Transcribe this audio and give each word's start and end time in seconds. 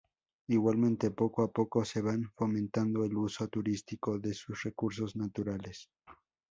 Igualmente, 0.47 1.11
poco 1.11 1.43
a 1.43 1.51
poco 1.57 1.85
se 1.85 2.01
van 2.07 2.23
fomentando 2.35 3.05
el 3.05 3.15
uso 3.15 3.47
turístico 3.49 4.17
de 4.17 4.33
sus 4.33 4.63
recursos 4.63 5.15
naturales. 5.15 5.91